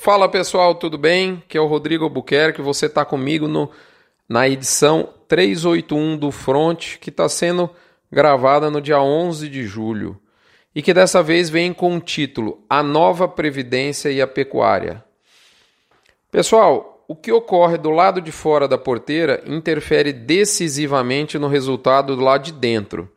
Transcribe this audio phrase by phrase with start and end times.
[0.00, 1.42] Fala pessoal, tudo bem?
[1.48, 3.68] Que é o Rodrigo Albuquerque, você está comigo no,
[4.28, 7.68] na edição 381 do Front, que está sendo
[8.10, 10.16] gravada no dia 11 de julho
[10.72, 15.02] e que dessa vez vem com o título A Nova Previdência e a Pecuária.
[16.30, 22.22] Pessoal, o que ocorre do lado de fora da porteira interfere decisivamente no resultado do
[22.22, 23.12] lado de dentro.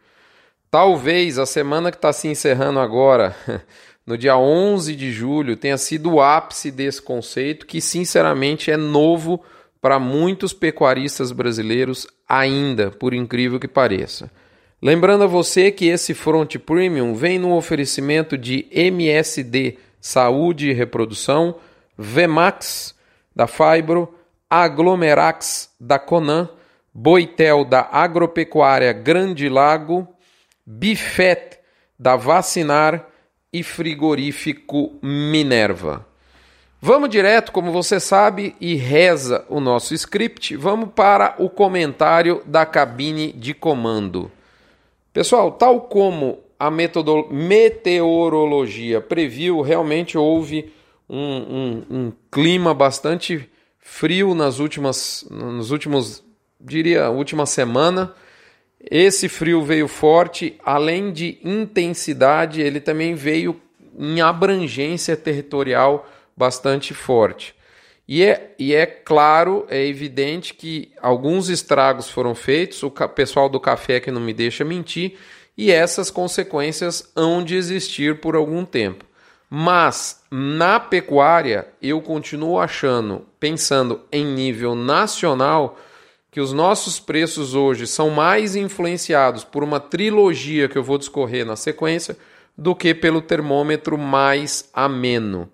[0.71, 3.36] Talvez a semana que está se encerrando agora
[4.05, 9.42] no dia 11 de julho, tenha sido o ápice desse conceito, que sinceramente é novo
[9.79, 14.32] para muitos pecuaristas brasileiros ainda, por incrível que pareça.
[14.82, 21.56] Lembrando a você que esse Front Premium vem no oferecimento de MSD Saúde e Reprodução,
[21.95, 22.95] Vemax
[23.36, 24.14] da Fibro,
[24.50, 26.50] Aglomerax da Conan,
[26.93, 30.07] Boitel da Agropecuária Grande Lago,
[30.65, 31.59] Bifet
[31.97, 33.11] da Vacinar
[33.53, 36.05] e frigorífico Minerva.
[36.81, 42.66] Vamos direto, como você sabe e reza o nosso script, vamos para o comentário da
[42.66, 44.31] cabine de comando.
[45.14, 50.73] Pessoal, tal como a meteorologia previu, realmente houve
[51.09, 56.23] um, um, um, clima bastante frio nas últimas, nos últimos,
[56.59, 58.14] diria, última semana.
[58.90, 63.62] Esse frio veio forte, além de intensidade, ele também veio
[63.98, 67.54] em abrangência territorial bastante forte.
[68.08, 73.60] E é, e é claro, é evidente que alguns estragos foram feitos, o pessoal do
[73.60, 75.18] café que não me deixa mentir,
[75.58, 79.06] e essas consequências hão de existir por algum tempo.
[79.50, 85.78] Mas na pecuária, eu continuo achando, pensando em nível nacional,
[86.32, 91.46] que os nossos preços hoje são mais influenciados por uma trilogia que eu vou discorrer
[91.46, 92.18] na sequência
[92.58, 95.52] do que pelo termômetro mais ameno.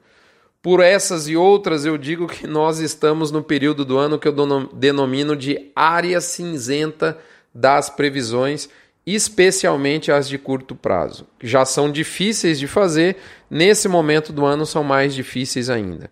[0.62, 4.70] Por essas e outras, eu digo que nós estamos no período do ano que eu
[4.74, 7.18] denomino de área cinzenta
[7.54, 8.70] das previsões,
[9.06, 13.16] especialmente as de curto prazo, que já são difíceis de fazer,
[13.50, 16.12] nesse momento do ano são mais difíceis ainda.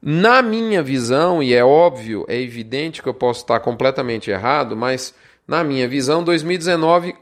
[0.00, 5.14] Na minha visão, e é óbvio, é evidente que eu posso estar completamente errado, mas
[5.46, 7.16] na minha visão, 2019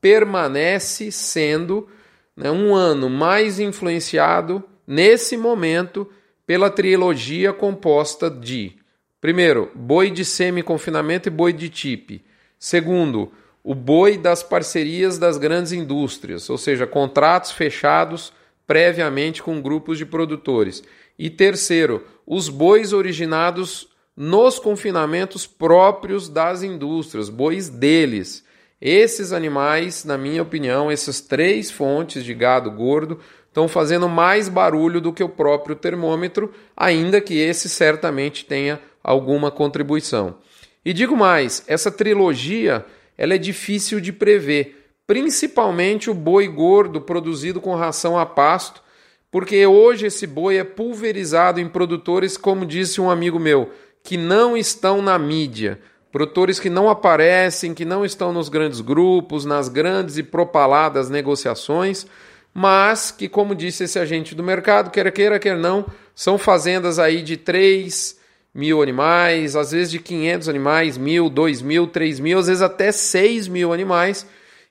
[0.00, 1.88] permanece sendo
[2.36, 6.08] né, um ano mais influenciado nesse momento
[6.46, 8.76] pela trilogia composta de,
[9.20, 12.24] primeiro, boi de semi-confinamento e boi de TIP.
[12.58, 18.32] Segundo, o boi das parcerias das grandes indústrias, ou seja, contratos fechados
[18.66, 20.82] previamente com grupos de produtores.
[21.22, 23.86] E terceiro, os bois originados
[24.16, 28.42] nos confinamentos próprios das indústrias, bois deles.
[28.80, 34.98] Esses animais, na minha opinião, essas três fontes de gado gordo estão fazendo mais barulho
[34.98, 40.38] do que o próprio termômetro, ainda que esse certamente tenha alguma contribuição.
[40.82, 42.86] E digo mais, essa trilogia
[43.18, 48.82] ela é difícil de prever, principalmente o boi gordo produzido com ração a pasto,
[49.30, 53.70] porque hoje esse boi é pulverizado em produtores, como disse um amigo meu,
[54.02, 55.78] que não estão na mídia,
[56.10, 62.06] produtores que não aparecem, que não estão nos grandes grupos, nas grandes e propaladas negociações,
[62.52, 67.22] mas que, como disse esse agente do mercado, quer queira, quer não, são fazendas aí
[67.22, 68.18] de 3
[68.52, 72.90] mil animais, às vezes de 500 animais, mil, 2 mil, 3 mil, às vezes até
[72.90, 74.26] 6 mil animais,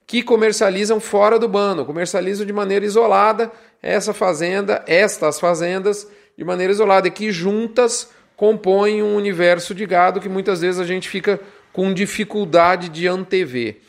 [0.09, 6.73] que comercializam fora do bando, comercializam de maneira isolada, essa fazenda, estas fazendas, de maneira
[6.73, 11.39] isolada, e que juntas compõem um universo de gado que muitas vezes a gente fica
[11.71, 13.81] com dificuldade de antever.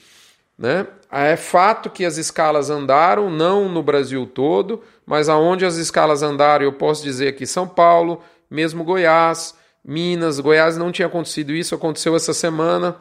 [0.58, 0.86] Né?
[1.10, 6.66] É fato que as escalas andaram, não no Brasil todo, mas aonde as escalas andaram,
[6.66, 12.14] eu posso dizer que São Paulo, mesmo Goiás, Minas, Goiás não tinha acontecido isso, aconteceu
[12.14, 12.96] essa semana,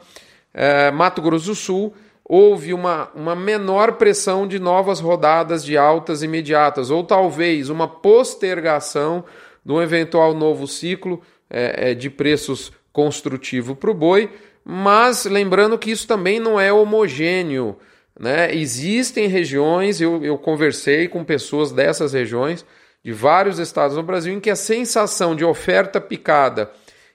[0.54, 1.94] é, Mato Grosso do Sul,
[2.32, 9.24] houve uma, uma menor pressão de novas rodadas de altas imediatas, ou talvez uma postergação
[9.64, 14.30] de um eventual novo ciclo é, é, de preços construtivo para o boi,
[14.64, 17.76] mas lembrando que isso também não é homogêneo.
[18.16, 18.54] Né?
[18.54, 22.64] Existem regiões, eu, eu conversei com pessoas dessas regiões,
[23.04, 26.70] de vários estados no Brasil, em que a sensação de oferta picada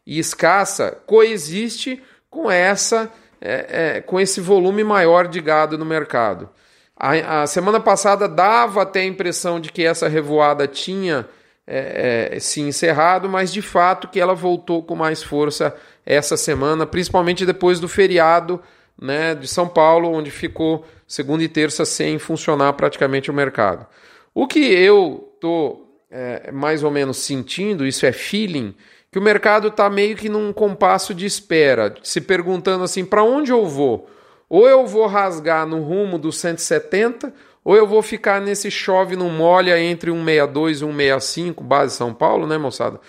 [0.05, 3.09] e escassa coexiste com essa
[3.41, 6.49] é, é, com esse volume maior de gado no mercado.
[6.97, 11.27] A, a, semana passada dava até a impressão de que essa revoada tinha
[11.67, 16.85] é, é, se encerrado, mas de fato que ela voltou com mais força essa semana,
[16.85, 18.61] principalmente depois do feriado
[18.99, 23.85] né, de São Paulo, onde ficou segunda e terça sem funcionar praticamente o mercado.
[24.33, 28.73] O que eu estou é, mais ou menos sentindo, isso é feeling,
[29.15, 33.49] que o mercado está meio que num compasso de espera, se perguntando assim: para onde
[33.49, 34.09] eu vou?
[34.49, 37.33] Ou eu vou rasgar no rumo dos 170,
[37.63, 42.45] ou eu vou ficar nesse chove no molha entre 162 e 165, base São Paulo,
[42.45, 42.99] né, moçada?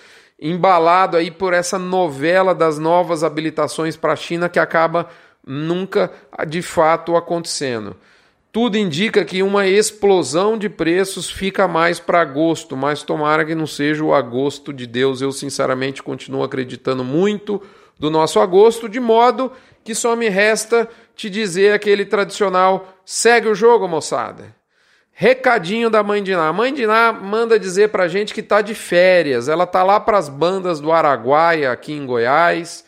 [0.41, 5.09] Embalado aí por essa novela das novas habilitações para a China que acaba
[5.44, 6.12] nunca
[6.47, 7.97] de fato acontecendo.
[8.56, 13.67] Tudo indica que uma explosão de preços fica mais para agosto, mas tomara que não
[13.67, 15.20] seja o agosto de Deus.
[15.20, 17.61] Eu, sinceramente, continuo acreditando muito
[18.00, 19.53] do nosso agosto, de modo
[19.85, 24.56] que só me resta te dizer aquele tradicional: segue o jogo, moçada.
[25.12, 26.49] Recadinho da mãe de Ná.
[26.49, 29.50] A mãe de Ná manda dizer pra gente que tá de férias.
[29.50, 32.86] Ela tá lá pras bandas do Araguaia, aqui em Goiás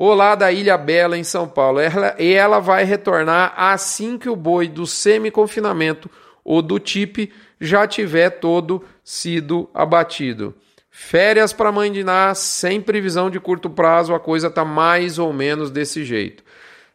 [0.00, 1.78] ou lá da Ilha Bela, em São Paulo.
[1.78, 6.08] Ela, e ela vai retornar assim que o boi do semi-confinamento
[6.42, 7.30] ou do TIP
[7.60, 10.54] já tiver todo sido abatido.
[10.90, 15.34] Férias para mãe de Ná, sem previsão de curto prazo, a coisa está mais ou
[15.34, 16.42] menos desse jeito.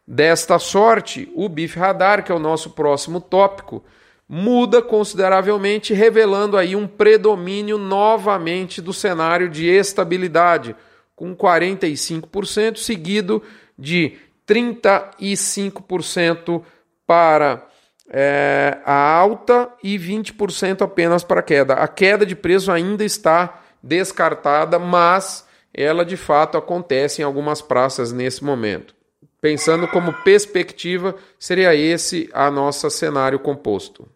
[0.04, 3.84] Desta sorte, o BIF Radar, que é o nosso próximo tópico,
[4.28, 10.74] muda consideravelmente, revelando aí um predomínio novamente do cenário de estabilidade
[11.16, 13.42] com 45%, seguido
[13.76, 14.16] de
[14.46, 16.62] 35%
[17.06, 17.66] para
[18.08, 21.74] é, a alta e 20% apenas para a queda.
[21.74, 28.12] A queda de preço ainda está descartada, mas ela de fato acontece em algumas praças
[28.12, 28.94] nesse momento.
[29.40, 34.08] Pensando como perspectiva, seria esse a nossa cenário composto.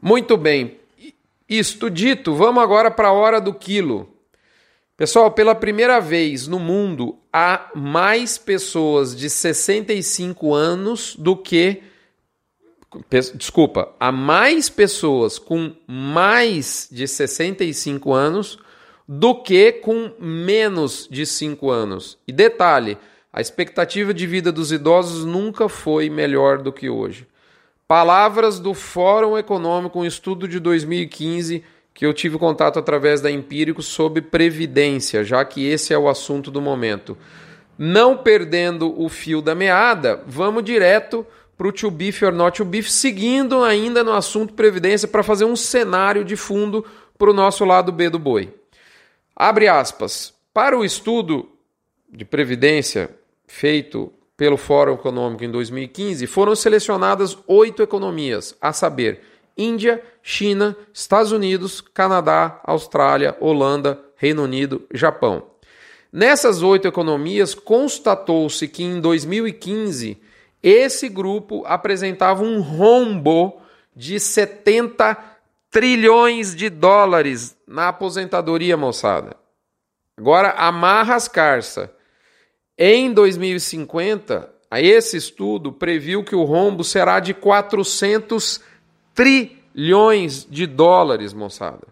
[0.00, 0.78] Muito bem,
[1.48, 4.17] isto dito, vamos agora para a hora do quilo.
[4.98, 11.84] Pessoal, pela primeira vez no mundo, há mais pessoas de 65 anos do que.
[13.36, 18.58] Desculpa, há mais pessoas com mais de 65 anos
[19.06, 22.18] do que com menos de 5 anos.
[22.26, 22.98] E detalhe:
[23.32, 27.24] a expectativa de vida dos idosos nunca foi melhor do que hoje.
[27.86, 31.62] Palavras do Fórum Econômico, um estudo de 2015
[31.98, 36.48] que eu tive contato através da Empírico sobre previdência, já que esse é o assunto
[36.48, 37.18] do momento.
[37.76, 42.64] Não perdendo o fio da meada, vamos direto para o to beef or not to
[42.64, 46.86] beef, seguindo ainda no assunto previdência para fazer um cenário de fundo
[47.18, 48.54] para o nosso lado B do boi.
[49.34, 50.32] Abre aspas.
[50.54, 51.48] Para o estudo
[52.08, 53.10] de previdência
[53.44, 59.20] feito pelo Fórum Econômico em 2015, foram selecionadas oito economias, a saber,
[59.58, 65.42] Índia, China, Estados Unidos, Canadá, Austrália, Holanda, Reino Unido, Japão.
[66.12, 70.18] Nessas oito economias, constatou-se que em 2015
[70.62, 73.60] esse grupo apresentava um rombo
[73.94, 75.16] de 70
[75.70, 79.36] trilhões de dólares na aposentadoria, moçada.
[80.16, 81.90] Agora, amarra as carças.
[82.76, 88.60] Em 2050, esse estudo previu que o rombo será de 400
[89.18, 91.88] trilhões de dólares, moçada.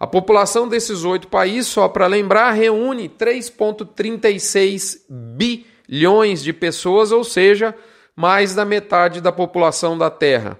[0.00, 7.74] A população desses oito países, só para lembrar, reúne 3,36 bilhões de pessoas, ou seja,
[8.16, 10.58] mais da metade da população da Terra.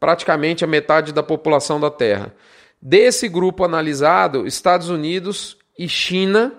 [0.00, 2.34] Praticamente a metade da população da Terra.
[2.80, 6.54] Desse grupo analisado, Estados Unidos e China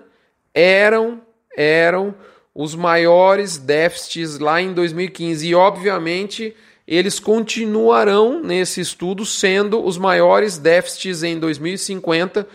[0.54, 1.20] eram
[1.56, 2.14] eram
[2.54, 6.54] os maiores déficits lá em 2015 e obviamente
[6.86, 12.46] eles continuarão nesse estudo sendo os maiores déficits em 2050,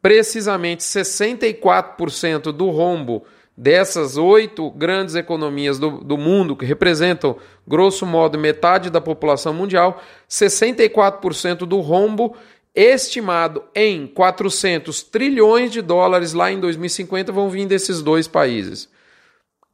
[0.00, 3.24] precisamente 64% do rombo
[3.56, 10.02] dessas oito grandes economias do, do mundo, que representam, grosso modo, metade da população mundial,
[10.28, 12.36] 64% do rombo
[12.74, 18.90] estimado em 400 trilhões de dólares lá em 2050 vão vir desses dois países.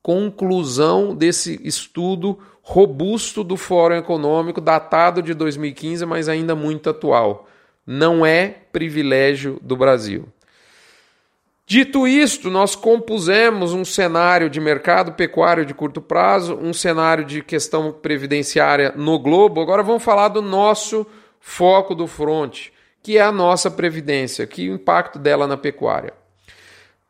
[0.02, 7.48] Conclusão desse estudo robusto do Fórum Econômico, datado de 2015, mas ainda muito atual.
[7.86, 10.28] Não é privilégio do Brasil.
[11.66, 17.42] Dito isto, nós compusemos um cenário de mercado pecuário de curto prazo, um cenário de
[17.42, 19.60] questão previdenciária no globo.
[19.60, 21.06] Agora vamos falar do nosso
[21.40, 26.12] foco do fronte, que é a nossa previdência, que o impacto dela na pecuária.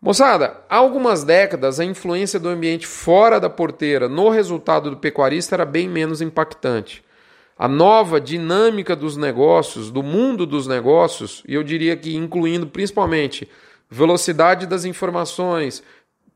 [0.05, 5.55] Moçada, há algumas décadas a influência do ambiente fora da porteira no resultado do pecuarista
[5.55, 7.05] era bem menos impactante.
[7.57, 13.49] A nova dinâmica dos negócios, do mundo dos negócios, e eu diria que incluindo principalmente
[13.89, 15.85] velocidade das informações,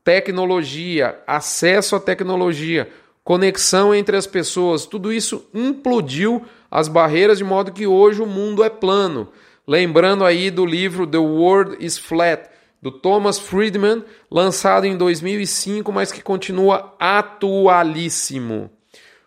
[0.01, 2.89] tecnologia, acesso à tecnologia,
[3.21, 8.63] conexão entre as pessoas, tudo isso implodiu as barreiras de modo que hoje o mundo
[8.63, 9.27] é plano.
[9.67, 12.49] Lembrando aí do livro The World is Flat,
[12.81, 18.69] do Thomas Friedman, lançado em 2005, mas que continua atualíssimo.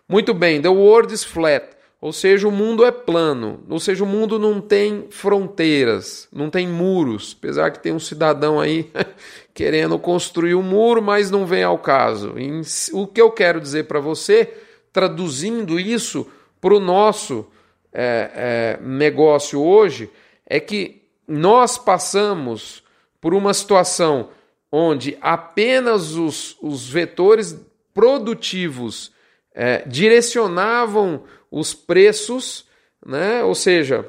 [0.09, 1.67] Muito bem, The World is Flat,
[2.01, 6.67] ou seja, o mundo é plano, ou seja, o mundo não tem fronteiras, não tem
[6.67, 8.91] muros, apesar que tem um cidadão aí
[9.53, 12.35] querendo construir um muro, mas não vem ao caso.
[12.93, 14.53] O que eu quero dizer para você,
[14.93, 16.27] traduzindo isso
[16.61, 17.47] para o nosso
[17.93, 20.11] é, é, negócio hoje,
[20.47, 22.83] é que nós passamos
[23.21, 24.31] por uma situação
[24.73, 27.61] onde apenas os, os vetores
[27.93, 29.13] produtivos
[29.55, 32.65] é, direcionavam os preços,
[33.05, 33.43] né?
[33.43, 34.07] ou seja,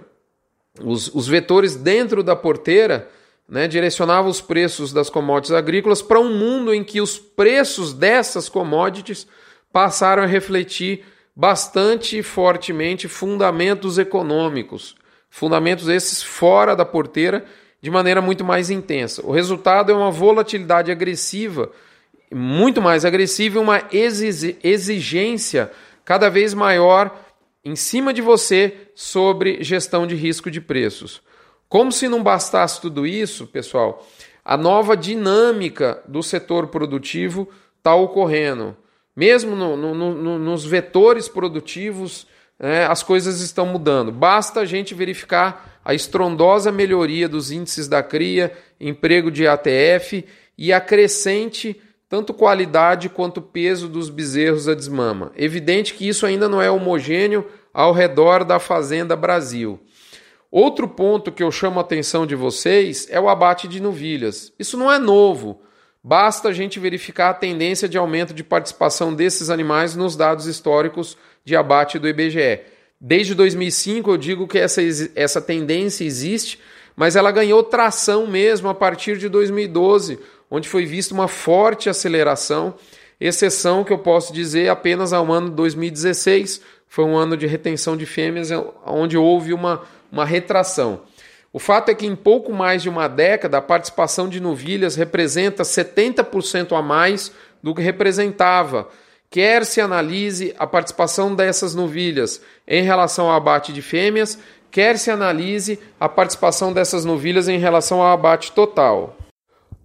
[0.79, 3.09] os, os vetores dentro da porteira
[3.49, 8.47] né, direcionavam os preços das commodities agrícolas para um mundo em que os preços dessas
[8.47, 9.27] commodities
[9.73, 11.03] passaram a refletir
[11.35, 14.95] bastante fortemente fundamentos econômicos,
[15.29, 17.45] fundamentos esses fora da porteira
[17.81, 19.25] de maneira muito mais intensa.
[19.25, 21.71] O resultado é uma volatilidade agressiva,
[22.31, 25.71] muito mais agressiva, e uma exigência
[26.05, 27.13] cada vez maior
[27.65, 31.21] em cima de você sobre gestão de risco de preços.
[31.67, 34.05] Como se não bastasse tudo isso, pessoal,
[34.43, 37.47] a nova dinâmica do setor produtivo
[37.77, 38.75] está ocorrendo.
[39.15, 42.27] Mesmo no, no, no, nos vetores produtivos,
[42.59, 44.11] né, as coisas estão mudando.
[44.11, 50.25] Basta a gente verificar a estrondosa melhoria dos índices da cria, emprego de ATF
[50.57, 55.31] e a crescente tanto qualidade quanto peso dos bezerros a desmama.
[55.37, 59.79] Evidente que isso ainda não é homogêneo ao redor da Fazenda Brasil.
[60.51, 64.51] Outro ponto que eu chamo a atenção de vocês é o abate de novilhas.
[64.59, 65.61] Isso não é novo.
[66.03, 71.17] Basta a gente verificar a tendência de aumento de participação desses animais nos dados históricos
[71.45, 72.59] de abate do IBGE.
[73.03, 74.79] Desde 2005 eu digo que essa,
[75.15, 76.59] essa tendência existe,
[76.95, 80.19] mas ela ganhou tração mesmo a partir de 2012,
[80.51, 82.75] onde foi vista uma forte aceleração,
[83.19, 88.05] exceção que eu posso dizer apenas ao ano 2016, foi um ano de retenção de
[88.05, 88.49] fêmeas,
[88.85, 89.81] onde houve uma,
[90.11, 91.01] uma retração.
[91.51, 95.63] O fato é que em pouco mais de uma década, a participação de novilhas representa
[95.63, 97.31] 70% a mais
[97.63, 98.89] do que representava
[99.31, 104.37] quer se analise a participação dessas novilhas em relação ao abate de fêmeas,
[104.69, 109.17] quer se analise a participação dessas novilhas em relação ao abate total.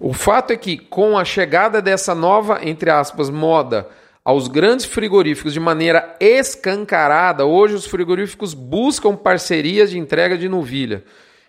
[0.01, 3.89] O fato é que, com a chegada dessa nova, entre aspas, moda
[4.25, 11.05] aos grandes frigoríficos de maneira escancarada, hoje os frigoríficos buscam parcerias de entrega de novilha.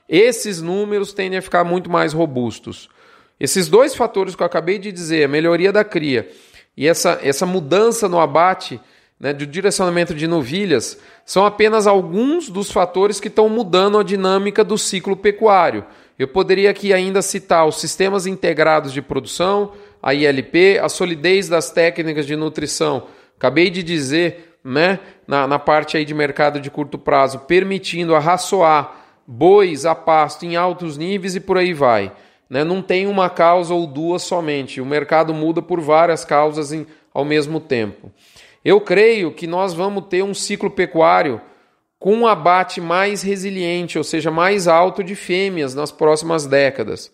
[0.07, 2.89] Esses números tendem a ficar muito mais robustos.
[3.39, 6.29] Esses dois fatores que eu acabei de dizer, a melhoria da cria
[6.77, 8.79] e essa, essa mudança no abate
[9.19, 14.63] né, do direcionamento de novilhas são apenas alguns dos fatores que estão mudando a dinâmica
[14.63, 15.83] do ciclo pecuário.
[16.19, 21.71] Eu poderia aqui ainda citar os sistemas integrados de produção, a ILP, a solidez das
[21.71, 23.07] técnicas de nutrição.
[23.35, 29.05] Acabei de dizer, né, na, na parte aí de mercado de curto prazo, permitindo arraçoar
[29.25, 32.11] bois a pasto em altos níveis e por aí vai.
[32.49, 32.63] Né?
[32.63, 34.79] Não tem uma causa ou duas somente.
[34.81, 38.11] O mercado muda por várias causas em, ao mesmo tempo.
[38.63, 41.41] Eu creio que nós vamos ter um ciclo pecuário
[41.99, 47.11] com um abate mais resiliente, ou seja, mais alto de fêmeas nas próximas décadas.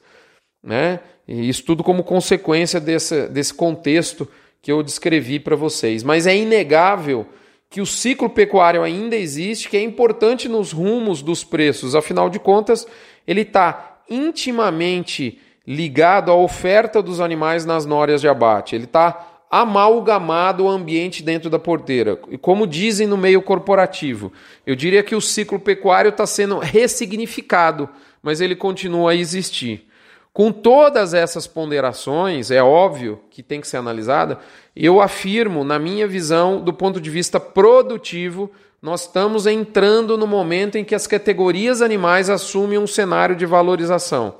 [0.61, 0.99] Né?
[1.27, 4.27] E isso tudo como consequência desse, desse contexto
[4.61, 6.03] que eu descrevi para vocês.
[6.03, 7.27] Mas é inegável
[7.69, 11.95] que o ciclo pecuário ainda existe, que é importante nos rumos dos preços.
[11.95, 12.85] Afinal de contas,
[13.25, 18.75] ele está intimamente ligado à oferta dos animais nas nórias de abate.
[18.75, 22.19] Ele está amalgamado o ambiente dentro da porteira.
[22.29, 24.33] E como dizem no meio corporativo,
[24.65, 27.87] eu diria que o ciclo pecuário está sendo ressignificado,
[28.21, 29.87] mas ele continua a existir.
[30.33, 34.39] Com todas essas ponderações, é óbvio que tem que ser analisada,
[34.75, 38.49] eu afirmo, na minha visão, do ponto de vista produtivo,
[38.83, 44.35] nós estamos entrando no momento em que as categorias animais assumem um cenário de valorização.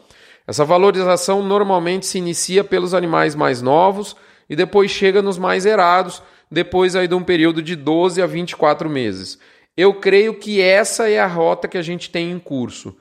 [0.46, 4.18] Essa valorização normalmente se inicia pelos animais mais novos
[4.50, 6.22] e depois chega nos mais erados,
[6.52, 9.40] depois aí de um período de 12 a 24 meses.
[9.78, 12.98] Eu creio que essa é a rota que a gente tem em curso.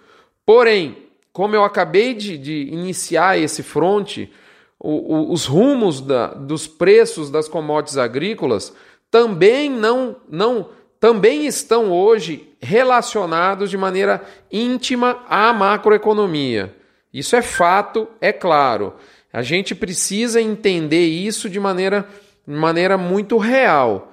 [0.46, 0.96] Porém,
[1.32, 4.32] como eu acabei de, de iniciar esse fronte,
[4.78, 8.72] os rumos da, dos preços das commodities agrícolas
[9.10, 10.68] também não, não
[11.02, 16.72] também estão hoje relacionados de maneira íntima à macroeconomia.
[17.12, 18.94] Isso é fato, é claro.
[19.32, 22.06] A gente precisa entender isso de maneira,
[22.46, 24.12] de maneira muito real.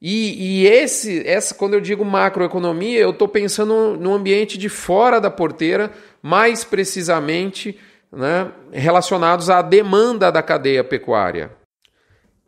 [0.00, 5.20] E, e esse, essa, quando eu digo macroeconomia, eu estou pensando no ambiente de fora
[5.20, 5.90] da porteira,
[6.22, 7.78] mais precisamente
[8.10, 11.59] né, relacionados à demanda da cadeia pecuária.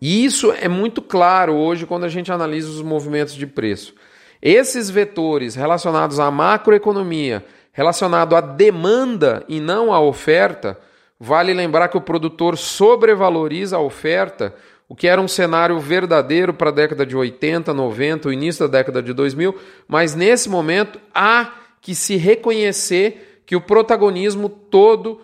[0.04, 3.94] E isso é muito claro hoje quando a gente analisa os movimentos de preço.
[4.42, 10.76] Esses vetores relacionados à macroeconomia, relacionado à demanda e não à oferta,
[11.21, 14.52] vale lembrar que o produtor sobrevaloriza a oferta
[14.88, 18.78] o que era um cenário verdadeiro para a década de 80, 90, o início da
[18.78, 19.56] década de 2000,
[19.87, 25.21] mas nesse momento há que se reconhecer que o protagonismo todo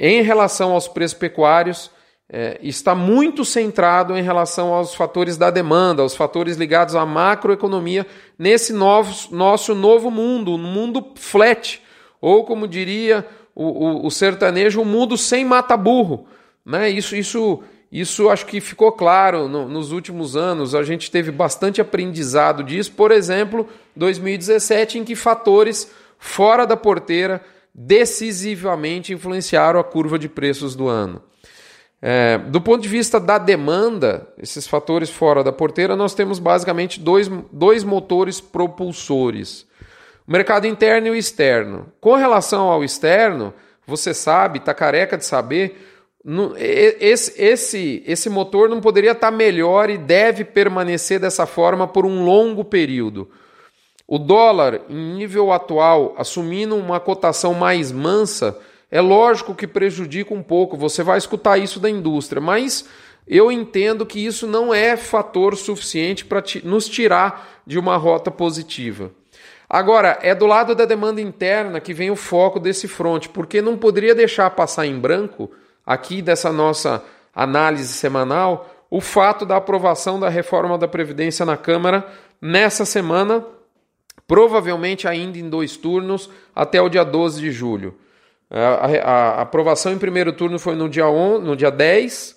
[0.00, 1.94] em relação aos preços pecuários
[2.28, 8.06] é, está muito centrado em relação aos fatores da demanda, aos fatores ligados à macroeconomia
[8.38, 11.80] nesse novo, nosso novo mundo, um mundo flat,
[12.20, 16.26] ou como diria o, o, o sertanejo, um mundo sem mata-burro.
[16.64, 16.90] Né?
[16.90, 20.74] Isso, isso isso acho que ficou claro no, nos últimos anos.
[20.74, 22.92] A gente teve bastante aprendizado disso.
[22.92, 27.40] Por exemplo, 2017, em que fatores fora da porteira
[27.74, 31.22] decisivamente influenciaram a curva de preços do ano.
[32.00, 37.00] É, do ponto de vista da demanda, esses fatores fora da porteira, nós temos basicamente
[37.00, 39.66] dois, dois motores propulsores:
[40.26, 41.90] o mercado interno e o externo.
[42.00, 43.54] Com relação ao externo,
[43.86, 45.80] você sabe, está careca de saber,
[46.58, 52.24] esse, esse, esse motor não poderia estar melhor e deve permanecer dessa forma por um
[52.24, 53.30] longo período.
[54.08, 58.58] O dólar, em nível atual, assumindo uma cotação mais mansa,
[58.90, 60.76] é lógico que prejudica um pouco.
[60.76, 62.88] Você vai escutar isso da indústria, mas
[63.26, 69.10] eu entendo que isso não é fator suficiente para nos tirar de uma rota positiva.
[69.68, 73.76] Agora, é do lado da demanda interna que vem o foco desse fronte, porque não
[73.76, 75.50] poderia deixar passar em branco
[75.84, 77.02] aqui dessa nossa
[77.34, 82.06] análise semanal o fato da aprovação da reforma da Previdência na Câmara
[82.40, 83.44] nessa semana,
[84.28, 87.96] provavelmente ainda em dois turnos, até o dia 12 de julho.
[88.50, 92.36] A, a, a aprovação em primeiro turno foi no dia, on, no dia 10.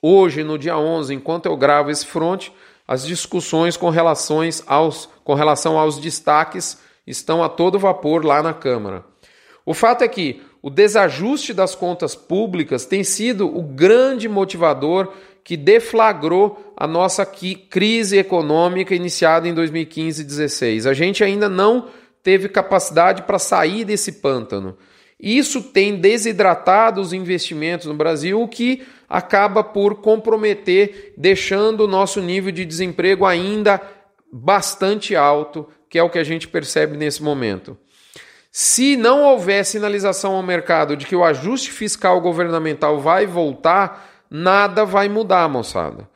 [0.00, 2.52] Hoje, no dia 11, enquanto eu gravo esse fronte,
[2.86, 8.52] as discussões com, relações aos, com relação aos destaques estão a todo vapor lá na
[8.52, 9.04] Câmara.
[9.64, 15.12] O fato é que o desajuste das contas públicas tem sido o grande motivador
[15.44, 20.86] que deflagrou a nossa crise econômica iniciada em 2015 e 2016.
[20.86, 21.88] A gente ainda não
[22.22, 24.76] teve capacidade para sair desse pântano.
[25.22, 32.20] Isso tem desidratado os investimentos no Brasil, o que acaba por comprometer, deixando o nosso
[32.20, 33.80] nível de desemprego ainda
[34.32, 37.78] bastante alto, que é o que a gente percebe nesse momento.
[38.50, 44.84] Se não houver sinalização ao mercado de que o ajuste fiscal governamental vai voltar, nada
[44.84, 46.08] vai mudar, moçada.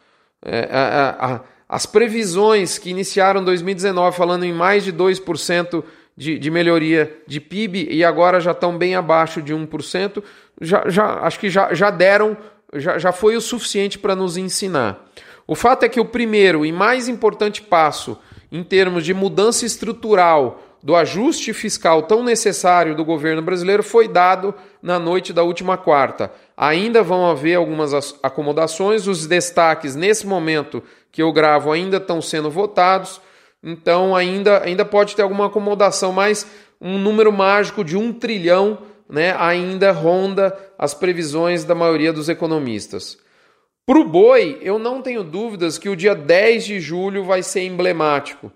[0.45, 5.85] É, a, a, as previsões que iniciaram 2019 falando em mais de 2%
[6.17, 10.23] de, de melhoria de PIB e agora já estão bem abaixo de 1%,
[10.61, 12.37] já, já, acho que já, já deram,
[12.75, 15.05] já, já foi o suficiente para nos ensinar.
[15.47, 18.19] O fato é que o primeiro e mais importante passo
[18.51, 24.55] em termos de mudança estrutural do ajuste fiscal tão necessário do governo brasileiro foi dado
[24.81, 26.31] na noite da última quarta.
[26.57, 32.51] Ainda vão haver algumas acomodações, os destaques nesse momento que eu gravo ainda estão sendo
[32.51, 33.21] votados,
[33.63, 36.47] então ainda, ainda pode ter alguma acomodação, mas
[36.81, 43.19] um número mágico de um trilhão né, ainda ronda as previsões da maioria dos economistas.
[43.87, 47.63] Para o boi, eu não tenho dúvidas que o dia 10 de julho vai ser
[47.63, 48.51] emblemático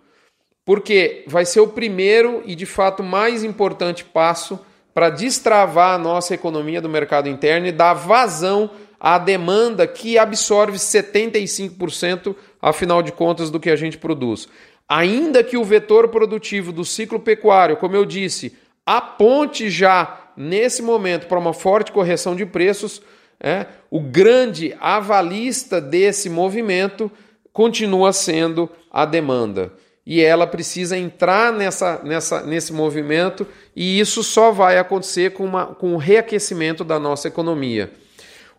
[0.70, 4.56] porque vai ser o primeiro e de fato mais importante passo
[4.94, 10.76] para destravar a nossa economia do mercado interno e dar vazão à demanda que absorve
[10.76, 14.49] 75%, afinal de contas, do que a gente produz.
[14.88, 21.27] Ainda que o vetor produtivo do ciclo pecuário, como eu disse, aponte já nesse momento
[21.27, 23.01] para uma forte correção de preços,
[23.38, 27.11] é, o grande avalista desse movimento
[27.53, 29.73] continua sendo a demanda
[30.05, 33.46] e ela precisa entrar nessa, nessa, nesse movimento
[33.77, 37.92] e isso só vai acontecer com, uma, com o reaquecimento da nossa economia.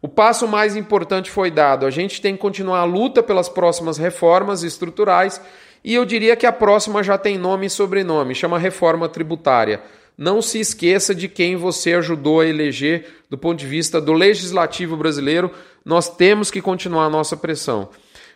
[0.02, 1.86] O passo mais importante foi dado.
[1.86, 5.40] A gente tem que continuar a luta pelas próximas reformas estruturais
[5.84, 9.82] e eu diria que a próxima já tem nome e sobrenome, chama reforma tributária.
[10.18, 14.96] Não se esqueça de quem você ajudou a eleger do ponto de vista do legislativo
[14.98, 15.52] brasileiro.
[15.84, 17.90] Nós temos que continuar a nossa pressão.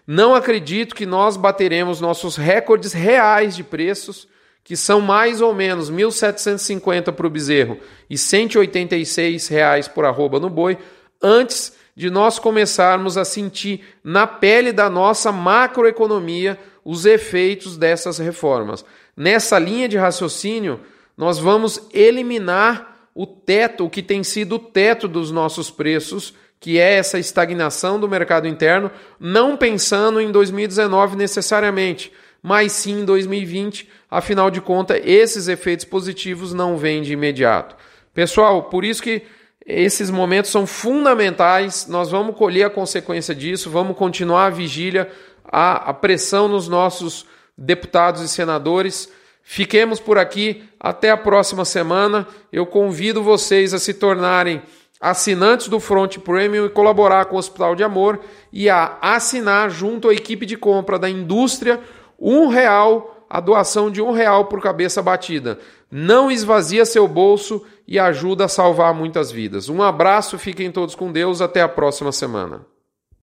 [0.07, 4.27] Não acredito que nós bateremos nossos recordes reais de preços,
[4.63, 7.77] que são mais ou menos 1.750 para o bezerro
[8.09, 10.77] e 186 reais por arroba no boi,
[11.25, 18.85] antes de nós começarmos a sentir na pele da nossa macroeconomia os efeitos dessas reformas.
[19.17, 20.81] Nessa linha de raciocínio,
[21.17, 26.77] nós vamos eliminar o teto, o que tem sido o teto dos nossos preços, que
[26.77, 32.11] é essa estagnação do mercado interno, não pensando em 2019 necessariamente,
[32.43, 37.75] mas sim em 2020, afinal de contas, esses efeitos positivos não vêm de imediato.
[38.13, 39.23] Pessoal, por isso que
[39.65, 45.09] esses momentos são fundamentais, nós vamos colher a consequência disso, vamos continuar a vigília,
[45.43, 47.25] a, a pressão nos nossos
[47.57, 49.11] deputados e senadores.
[49.41, 52.27] Fiquemos por aqui, até a próxima semana.
[52.51, 54.61] Eu convido vocês a se tornarem
[55.01, 58.19] assinantes do Front Premium e colaborar com o Hospital de Amor
[58.51, 61.79] e a assinar junto à equipe de compra da indústria
[62.19, 65.59] um real, a doação de um real por cabeça batida.
[65.91, 69.69] Não esvazia seu bolso e ajuda a salvar muitas vidas.
[69.69, 72.65] Um abraço, fiquem todos com Deus, até a próxima semana.